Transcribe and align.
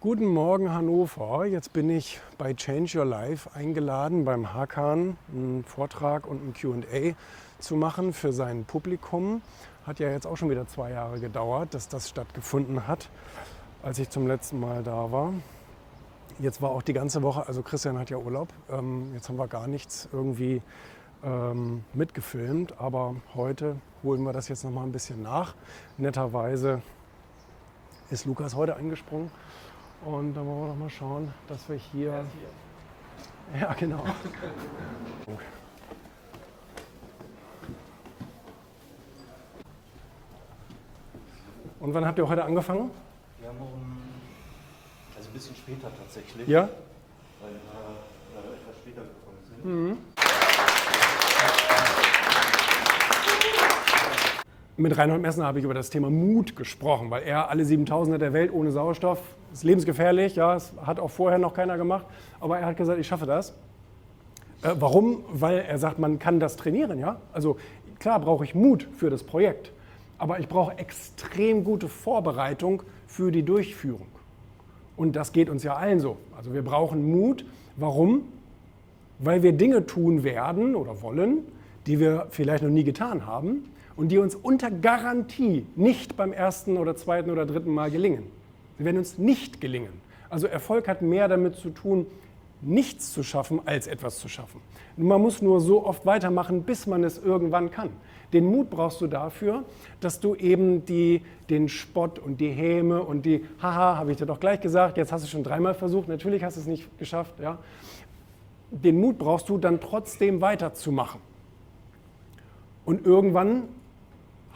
Guten 0.00 0.26
Morgen 0.26 0.72
Hannover. 0.72 1.44
Jetzt 1.44 1.72
bin 1.72 1.90
ich 1.90 2.20
bei 2.38 2.54
Change 2.54 3.00
Your 3.00 3.04
Life 3.04 3.50
eingeladen, 3.52 4.24
beim 4.24 4.54
Hakan 4.54 5.16
einen 5.32 5.64
Vortrag 5.64 6.24
und 6.24 6.40
ein 6.40 6.54
QA 6.54 7.16
zu 7.58 7.74
machen 7.74 8.12
für 8.12 8.32
sein 8.32 8.64
Publikum. 8.64 9.42
Hat 9.84 9.98
ja 9.98 10.08
jetzt 10.08 10.24
auch 10.24 10.36
schon 10.36 10.50
wieder 10.50 10.68
zwei 10.68 10.92
Jahre 10.92 11.18
gedauert, 11.18 11.74
dass 11.74 11.88
das 11.88 12.08
stattgefunden 12.08 12.86
hat, 12.86 13.10
als 13.82 13.98
ich 13.98 14.08
zum 14.08 14.28
letzten 14.28 14.60
Mal 14.60 14.84
da 14.84 15.10
war. 15.10 15.32
Jetzt 16.38 16.62
war 16.62 16.70
auch 16.70 16.82
die 16.82 16.92
ganze 16.92 17.22
Woche, 17.24 17.48
also 17.48 17.62
Christian 17.62 17.98
hat 17.98 18.08
ja 18.08 18.18
Urlaub, 18.18 18.50
ähm, 18.70 19.12
jetzt 19.14 19.28
haben 19.28 19.36
wir 19.36 19.48
gar 19.48 19.66
nichts 19.66 20.08
irgendwie 20.12 20.62
ähm, 21.24 21.82
mitgefilmt, 21.92 22.78
aber 22.78 23.16
heute 23.34 23.74
holen 24.04 24.22
wir 24.22 24.32
das 24.32 24.46
jetzt 24.46 24.62
noch 24.62 24.70
mal 24.70 24.84
ein 24.84 24.92
bisschen 24.92 25.22
nach. 25.24 25.56
Netterweise 25.96 26.82
ist 28.10 28.26
Lukas 28.26 28.54
heute 28.54 28.76
eingesprungen 28.76 29.32
und 30.04 30.34
dann 30.34 30.46
wollen 30.46 30.60
wir 30.62 30.68
doch 30.68 30.76
mal 30.76 30.90
schauen, 30.90 31.32
dass 31.48 31.68
wir 31.68 31.76
hier. 31.76 32.24
Ja, 33.58 33.72
genau. 33.74 34.04
Und 41.80 41.94
wann 41.94 42.04
habt 42.04 42.18
ihr 42.18 42.28
heute 42.28 42.44
angefangen? 42.44 42.90
Wir 43.40 43.48
haben 43.48 43.58
um, 43.58 44.02
also 45.16 45.28
ein 45.28 45.32
bisschen 45.32 45.56
später 45.56 45.90
tatsächlich. 45.96 46.46
Ja? 46.48 46.68
Weil 47.40 47.52
wir, 47.52 47.60
weil 48.34 48.50
wir 48.50 48.56
etwas 48.58 48.76
später 48.82 49.02
gekommen 49.02 49.38
sind. 49.48 50.17
Mit 54.80 54.96
Reinhold 54.96 55.20
Messner 55.20 55.44
habe 55.44 55.58
ich 55.58 55.64
über 55.64 55.74
das 55.74 55.90
Thema 55.90 56.08
Mut 56.08 56.54
gesprochen, 56.54 57.10
weil 57.10 57.24
er 57.24 57.50
alle 57.50 57.64
7000er 57.64 58.18
der 58.18 58.32
Welt 58.32 58.52
ohne 58.52 58.70
Sauerstoff 58.70 59.20
ist 59.52 59.64
lebensgefährlich, 59.64 60.36
ja, 60.36 60.54
das 60.54 60.72
hat 60.80 61.00
auch 61.00 61.10
vorher 61.10 61.40
noch 61.40 61.52
keiner 61.52 61.76
gemacht, 61.76 62.06
aber 62.38 62.60
er 62.60 62.66
hat 62.66 62.76
gesagt, 62.76 63.00
ich 63.00 63.08
schaffe 63.08 63.26
das. 63.26 63.56
Äh, 64.62 64.76
warum? 64.78 65.24
Weil 65.32 65.64
er 65.68 65.78
sagt, 65.78 65.98
man 65.98 66.20
kann 66.20 66.38
das 66.38 66.54
trainieren, 66.54 67.00
ja? 67.00 67.20
Also 67.32 67.56
klar 67.98 68.20
brauche 68.20 68.44
ich 68.44 68.54
Mut 68.54 68.86
für 68.96 69.10
das 69.10 69.24
Projekt, 69.24 69.72
aber 70.16 70.38
ich 70.38 70.46
brauche 70.46 70.78
extrem 70.78 71.64
gute 71.64 71.88
Vorbereitung 71.88 72.84
für 73.08 73.32
die 73.32 73.42
Durchführung. 73.42 74.06
Und 74.96 75.16
das 75.16 75.32
geht 75.32 75.50
uns 75.50 75.64
ja 75.64 75.74
allen 75.74 75.98
so. 75.98 76.18
Also 76.36 76.54
wir 76.54 76.62
brauchen 76.62 77.10
Mut. 77.10 77.44
Warum? 77.76 78.28
Weil 79.18 79.42
wir 79.42 79.54
Dinge 79.54 79.86
tun 79.86 80.22
werden 80.22 80.76
oder 80.76 81.02
wollen, 81.02 81.38
die 81.88 81.98
wir 81.98 82.28
vielleicht 82.30 82.62
noch 82.62 82.70
nie 82.70 82.84
getan 82.84 83.26
haben 83.26 83.64
und 83.98 84.10
die 84.10 84.18
uns 84.18 84.36
unter 84.36 84.70
Garantie 84.70 85.66
nicht 85.74 86.16
beim 86.16 86.32
ersten 86.32 86.76
oder 86.76 86.94
zweiten 86.94 87.30
oder 87.30 87.44
dritten 87.44 87.74
Mal 87.74 87.90
gelingen. 87.90 88.22
Sie 88.78 88.84
werden 88.84 88.98
uns 88.98 89.18
nicht 89.18 89.60
gelingen. 89.60 89.92
Also 90.30 90.46
Erfolg 90.46 90.86
hat 90.86 91.02
mehr 91.02 91.26
damit 91.26 91.56
zu 91.56 91.70
tun, 91.70 92.06
nichts 92.60 93.12
zu 93.12 93.24
schaffen, 93.24 93.60
als 93.64 93.88
etwas 93.88 94.20
zu 94.20 94.28
schaffen. 94.28 94.60
Man 94.96 95.20
muss 95.20 95.42
nur 95.42 95.60
so 95.60 95.84
oft 95.84 96.06
weitermachen, 96.06 96.62
bis 96.62 96.86
man 96.86 97.02
es 97.02 97.18
irgendwann 97.18 97.72
kann. 97.72 97.90
Den 98.32 98.44
Mut 98.44 98.70
brauchst 98.70 99.00
du 99.00 99.08
dafür, 99.08 99.64
dass 99.98 100.20
du 100.20 100.36
eben 100.36 100.84
die, 100.84 101.22
den 101.50 101.68
Spott 101.68 102.20
und 102.20 102.40
die 102.40 102.50
Häme 102.50 103.02
und 103.02 103.26
die, 103.26 103.44
haha, 103.60 103.96
habe 103.96 104.12
ich 104.12 104.18
dir 104.18 104.26
doch 104.26 104.38
gleich 104.38 104.60
gesagt, 104.60 104.96
jetzt 104.96 105.10
hast 105.10 105.24
du 105.24 105.28
schon 105.28 105.42
dreimal 105.42 105.74
versucht, 105.74 106.06
natürlich 106.06 106.44
hast 106.44 106.56
du 106.56 106.60
es 106.60 106.66
nicht 106.68 106.98
geschafft. 106.98 107.40
Ja. 107.40 107.58
Den 108.70 109.00
Mut 109.00 109.18
brauchst 109.18 109.48
du 109.48 109.58
dann 109.58 109.80
trotzdem 109.80 110.40
weiterzumachen. 110.40 111.20
Und 112.84 113.04
irgendwann 113.04 113.64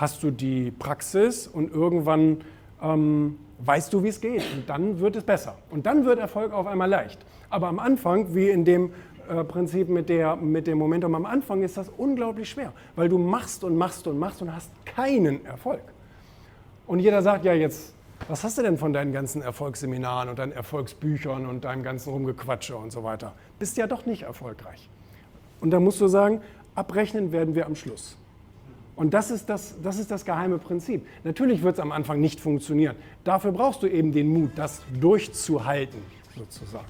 hast 0.00 0.22
du 0.22 0.30
die 0.30 0.70
Praxis 0.70 1.46
und 1.46 1.72
irgendwann 1.72 2.38
ähm, 2.82 3.38
weißt 3.58 3.92
du, 3.92 4.02
wie 4.02 4.08
es 4.08 4.20
geht. 4.20 4.42
Und 4.54 4.68
dann 4.68 4.98
wird 4.98 5.16
es 5.16 5.24
besser. 5.24 5.58
Und 5.70 5.84
dann 5.84 6.04
wird 6.06 6.18
Erfolg 6.18 6.52
auf 6.52 6.66
einmal 6.66 6.88
leicht. 6.88 7.18
Aber 7.50 7.68
am 7.68 7.78
Anfang, 7.78 8.34
wie 8.34 8.48
in 8.48 8.64
dem 8.64 8.92
äh, 9.28 9.44
Prinzip 9.44 9.88
mit, 9.88 10.08
der, 10.08 10.36
mit 10.36 10.66
dem 10.66 10.78
Momentum, 10.78 11.14
am 11.14 11.26
Anfang 11.26 11.62
ist 11.62 11.76
das 11.76 11.90
unglaublich 11.90 12.48
schwer, 12.48 12.72
weil 12.96 13.08
du 13.08 13.18
machst 13.18 13.62
und 13.62 13.76
machst 13.76 14.06
und 14.06 14.18
machst 14.18 14.40
und 14.40 14.54
hast 14.54 14.70
keinen 14.86 15.44
Erfolg. 15.44 15.82
Und 16.86 17.00
jeder 17.00 17.20
sagt, 17.20 17.44
ja 17.44 17.52
jetzt, 17.52 17.94
was 18.26 18.42
hast 18.42 18.56
du 18.56 18.62
denn 18.62 18.78
von 18.78 18.92
deinen 18.92 19.12
ganzen 19.12 19.42
Erfolgsseminaren 19.42 20.30
und 20.30 20.38
deinen 20.38 20.52
Erfolgsbüchern 20.52 21.46
und 21.46 21.64
deinem 21.64 21.82
ganzen 21.82 22.10
Rumgequatsche 22.10 22.76
und 22.76 22.90
so 22.90 23.04
weiter? 23.04 23.34
Bist 23.58 23.76
ja 23.76 23.86
doch 23.86 24.06
nicht 24.06 24.22
erfolgreich. 24.22 24.88
Und 25.60 25.70
da 25.70 25.80
musst 25.80 26.00
du 26.00 26.08
sagen, 26.08 26.40
abrechnen 26.74 27.32
werden 27.32 27.54
wir 27.54 27.66
am 27.66 27.76
Schluss. 27.76 28.16
Und 29.00 29.14
das 29.14 29.30
ist 29.30 29.48
das, 29.48 29.76
das 29.82 29.98
ist 29.98 30.10
das 30.10 30.26
geheime 30.26 30.58
Prinzip. 30.58 31.06
Natürlich 31.24 31.62
wird 31.62 31.76
es 31.76 31.80
am 31.80 31.90
Anfang 31.90 32.20
nicht 32.20 32.38
funktionieren. 32.38 32.96
Dafür 33.24 33.50
brauchst 33.50 33.82
du 33.82 33.86
eben 33.86 34.12
den 34.12 34.28
Mut, 34.28 34.50
das 34.56 34.82
durchzuhalten, 35.00 36.02
sozusagen. 36.36 36.84